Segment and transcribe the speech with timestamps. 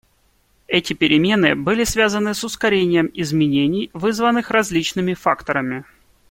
[0.67, 5.85] Эти перемены были связаны с ускорением изменений, вызванных различными факторами.